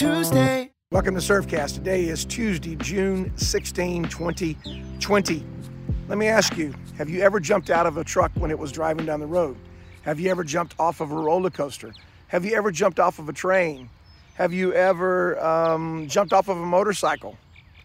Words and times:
Tuesday. 0.00 0.70
Welcome 0.92 1.14
to 1.14 1.20
Surfcast. 1.20 1.74
Today 1.74 2.04
is 2.04 2.24
Tuesday, 2.24 2.74
June 2.76 3.36
16, 3.36 4.04
2020. 4.04 5.44
Let 6.08 6.16
me 6.16 6.26
ask 6.26 6.56
you 6.56 6.72
have 6.96 7.10
you 7.10 7.20
ever 7.20 7.38
jumped 7.38 7.68
out 7.68 7.84
of 7.84 7.98
a 7.98 8.02
truck 8.02 8.32
when 8.36 8.50
it 8.50 8.58
was 8.58 8.72
driving 8.72 9.04
down 9.04 9.20
the 9.20 9.26
road? 9.26 9.58
Have 10.00 10.18
you 10.18 10.30
ever 10.30 10.42
jumped 10.42 10.74
off 10.78 11.02
of 11.02 11.12
a 11.12 11.14
roller 11.14 11.50
coaster? 11.50 11.92
Have 12.28 12.46
you 12.46 12.54
ever 12.54 12.70
jumped 12.70 12.98
off 12.98 13.18
of 13.18 13.28
a 13.28 13.34
train? 13.34 13.90
Have 14.36 14.54
you 14.54 14.72
ever 14.72 15.38
um, 15.38 16.08
jumped 16.08 16.32
off 16.32 16.48
of 16.48 16.56
a 16.56 16.64
motorcycle? 16.64 17.36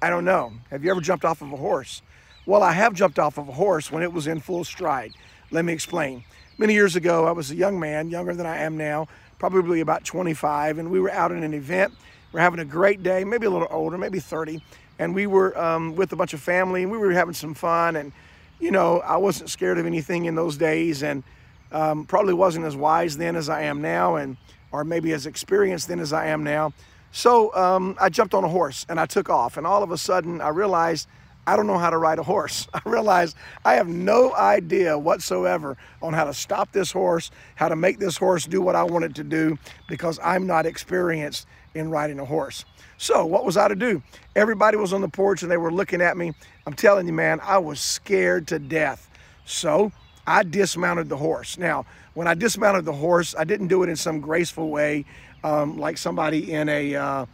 I 0.01 0.09
don't 0.09 0.23
know. 0.23 0.53
Have 0.71 0.85
you 0.85 0.91
ever 0.91 1.01
jumped 1.01 1.25
off 1.25 1.41
of 1.41 1.51
a 1.51 1.57
horse? 1.57 2.01
Well, 2.45 2.63
I 2.63 2.71
have 2.71 2.93
jumped 2.93 3.19
off 3.19 3.37
of 3.37 3.49
a 3.49 3.51
horse 3.51 3.91
when 3.91 4.03
it 4.03 4.13
was 4.13 4.27
in 4.27 4.39
full 4.39 4.63
stride. 4.63 5.11
Let 5.51 5.65
me 5.65 5.73
explain. 5.73 6.23
Many 6.57 6.75
years 6.75 6.95
ago, 6.95 7.25
I 7.27 7.31
was 7.31 7.51
a 7.51 7.55
young 7.55 7.77
man, 7.77 8.09
younger 8.09 8.33
than 8.33 8.45
I 8.45 8.59
am 8.59 8.77
now, 8.77 9.09
probably 9.39 9.81
about 9.81 10.03
25, 10.03 10.79
and 10.79 10.89
we 10.91 10.99
were 10.99 11.11
out 11.11 11.31
in 11.31 11.43
an 11.43 11.53
event. 11.53 11.93
We're 12.31 12.41
having 12.41 12.59
a 12.59 12.65
great 12.65 13.03
day, 13.03 13.23
maybe 13.23 13.45
a 13.45 13.49
little 13.49 13.67
older, 13.71 13.97
maybe 13.97 14.19
30, 14.19 14.61
and 14.99 15.13
we 15.13 15.27
were 15.27 15.57
um, 15.57 15.95
with 15.95 16.11
a 16.13 16.15
bunch 16.15 16.33
of 16.33 16.41
family, 16.41 16.83
and 16.83 16.91
we 16.91 16.97
were 16.97 17.11
having 17.11 17.33
some 17.33 17.53
fun. 17.53 17.95
And 17.95 18.11
you 18.59 18.71
know, 18.71 18.99
I 19.01 19.17
wasn't 19.17 19.49
scared 19.49 19.77
of 19.77 19.85
anything 19.85 20.25
in 20.25 20.35
those 20.35 20.57
days, 20.57 21.03
and 21.03 21.23
um, 21.71 22.05
probably 22.05 22.33
wasn't 22.33 22.65
as 22.65 22.75
wise 22.75 23.17
then 23.17 23.35
as 23.35 23.49
I 23.49 23.63
am 23.63 23.81
now, 23.81 24.15
and 24.15 24.37
or 24.71 24.83
maybe 24.83 25.13
as 25.13 25.25
experienced 25.25 25.87
then 25.87 25.99
as 25.99 26.11
I 26.13 26.27
am 26.27 26.43
now. 26.43 26.73
So 27.11 27.55
um, 27.55 27.95
I 27.99 28.09
jumped 28.09 28.33
on 28.33 28.43
a 28.43 28.49
horse 28.49 28.85
and 28.89 28.99
I 28.99 29.05
took 29.05 29.29
off, 29.29 29.55
and 29.55 29.65
all 29.65 29.83
of 29.83 29.91
a 29.91 29.97
sudden 29.97 30.41
I 30.41 30.49
realized 30.49 31.07
I 31.47 31.55
don't 31.55 31.67
know 31.67 31.77
how 31.77 31.89
to 31.89 31.97
ride 31.97 32.19
a 32.19 32.23
horse. 32.23 32.67
I 32.73 32.81
realized 32.85 33.35
I 33.63 33.73
have 33.73 33.87
no 33.87 34.33
idea 34.35 34.97
whatsoever 34.97 35.77
on 36.01 36.13
how 36.13 36.25
to 36.25 36.33
stop 36.33 36.71
this 36.71 36.91
horse, 36.91 37.31
how 37.55 37.69
to 37.69 37.75
make 37.75 37.99
this 37.99 38.17
horse 38.17 38.45
do 38.45 38.61
what 38.61 38.75
I 38.75 38.83
want 38.83 39.05
it 39.05 39.15
to 39.15 39.23
do, 39.23 39.57
because 39.87 40.19
I'm 40.23 40.47
not 40.47 40.65
experienced 40.65 41.47
in 41.73 41.89
riding 41.89 42.19
a 42.19 42.25
horse. 42.25 42.65
So, 42.97 43.25
what 43.25 43.45
was 43.45 43.57
I 43.57 43.67
to 43.67 43.75
do? 43.75 44.01
Everybody 44.35 44.77
was 44.77 44.93
on 44.93 45.01
the 45.01 45.09
porch 45.09 45.43
and 45.43 45.51
they 45.51 45.57
were 45.57 45.71
looking 45.71 46.01
at 46.01 46.15
me. 46.15 46.33
I'm 46.65 46.73
telling 46.73 47.05
you, 47.07 47.13
man, 47.13 47.39
I 47.43 47.57
was 47.57 47.79
scared 47.81 48.47
to 48.47 48.59
death. 48.59 49.09
So, 49.45 49.91
I 50.25 50.43
dismounted 50.43 51.09
the 51.09 51.17
horse. 51.17 51.57
Now, 51.57 51.85
when 52.13 52.27
I 52.27 52.33
dismounted 52.33 52.85
the 52.85 52.93
horse, 52.93 53.35
I 53.37 53.43
didn't 53.43 53.67
do 53.67 53.83
it 53.83 53.89
in 53.89 53.95
some 53.95 54.21
graceful 54.21 54.69
way, 54.69 55.05
um, 55.43 55.77
like 55.77 55.97
somebody 55.97 56.53
in 56.53 56.69
a 56.69 56.95
uh, 56.95 57.25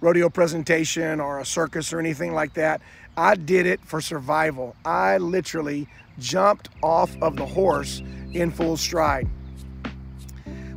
rodeo 0.00 0.28
presentation 0.28 1.20
or 1.20 1.40
a 1.40 1.44
circus 1.44 1.92
or 1.92 2.00
anything 2.00 2.34
like 2.34 2.54
that. 2.54 2.80
I 3.16 3.34
did 3.34 3.66
it 3.66 3.80
for 3.80 4.00
survival. 4.00 4.76
I 4.84 5.18
literally 5.18 5.88
jumped 6.18 6.68
off 6.82 7.16
of 7.22 7.36
the 7.36 7.46
horse 7.46 8.02
in 8.32 8.50
full 8.50 8.76
stride. 8.76 9.28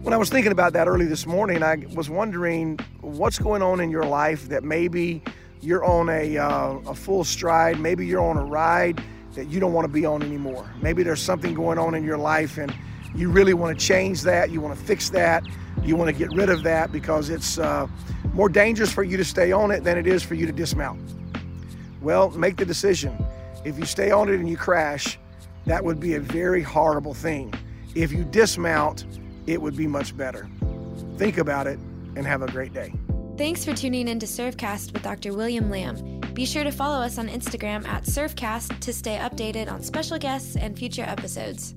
When 0.01 0.13
I 0.13 0.17
was 0.17 0.29
thinking 0.29 0.53
about 0.53 0.73
that 0.73 0.87
early 0.87 1.05
this 1.05 1.25
morning, 1.25 1.61
I 1.61 1.85
was 1.93 2.09
wondering 2.09 2.79
what's 3.01 3.37
going 3.37 3.61
on 3.61 3.81
in 3.81 3.89
your 3.89 4.05
life 4.05 4.47
that 4.47 4.63
maybe 4.63 5.21
you're 5.61 5.83
on 5.83 6.07
a, 6.09 6.37
uh, 6.37 6.75
a 6.87 6.95
full 6.95 7.25
stride, 7.25 7.79
maybe 7.79 8.07
you're 8.07 8.23
on 8.23 8.37
a 8.37 8.45
ride 8.45 9.03
that 9.35 9.49
you 9.49 9.59
don't 9.59 9.73
want 9.73 9.85
to 9.85 9.91
be 9.91 10.05
on 10.05 10.23
anymore. 10.23 10.69
Maybe 10.81 11.03
there's 11.03 11.21
something 11.21 11.53
going 11.53 11.77
on 11.77 11.95
in 11.95 12.05
your 12.05 12.17
life 12.17 12.57
and 12.57 12.73
you 13.13 13.29
really 13.29 13.53
want 13.53 13.77
to 13.77 13.85
change 13.85 14.21
that, 14.21 14.51
you 14.51 14.61
want 14.61 14.77
to 14.77 14.85
fix 14.85 15.09
that, 15.09 15.43
you 15.83 15.95
want 15.95 16.09
to 16.09 16.17
get 16.17 16.31
rid 16.33 16.49
of 16.49 16.63
that 16.63 16.91
because 16.91 17.29
it's 17.29 17.57
uh, 17.57 17.87
more 18.33 18.49
dangerous 18.49 18.91
for 18.91 19.03
you 19.03 19.17
to 19.17 19.25
stay 19.25 19.51
on 19.51 19.71
it 19.71 19.83
than 19.83 19.97
it 19.97 20.07
is 20.07 20.23
for 20.23 20.35
you 20.35 20.45
to 20.45 20.51
dismount. 20.51 20.99
Well, 22.01 22.29
make 22.31 22.57
the 22.57 22.65
decision. 22.65 23.17
If 23.65 23.77
you 23.77 23.85
stay 23.85 24.11
on 24.11 24.29
it 24.29 24.35
and 24.35 24.49
you 24.49 24.57
crash, 24.57 25.19
that 25.65 25.83
would 25.83 25.99
be 25.99 26.15
a 26.15 26.19
very 26.19 26.61
horrible 26.61 27.13
thing. 27.13 27.53
If 27.95 28.11
you 28.11 28.23
dismount, 28.23 29.05
it 29.47 29.61
would 29.61 29.75
be 29.75 29.87
much 29.87 30.15
better. 30.15 30.47
Think 31.17 31.37
about 31.37 31.67
it 31.67 31.79
and 32.15 32.25
have 32.25 32.41
a 32.41 32.47
great 32.47 32.73
day. 32.73 32.93
Thanks 33.37 33.63
for 33.63 33.73
tuning 33.73 34.07
in 34.07 34.19
to 34.19 34.25
Surfcast 34.25 34.93
with 34.93 35.01
Dr. 35.01 35.33
William 35.33 35.69
Lamb. 35.69 36.19
Be 36.33 36.45
sure 36.45 36.63
to 36.63 36.71
follow 36.71 37.01
us 37.01 37.17
on 37.17 37.27
Instagram 37.27 37.87
at 37.87 38.03
Surfcast 38.03 38.79
to 38.79 38.93
stay 38.93 39.17
updated 39.17 39.71
on 39.71 39.81
special 39.81 40.17
guests 40.17 40.55
and 40.55 40.77
future 40.77 41.03
episodes. 41.03 41.75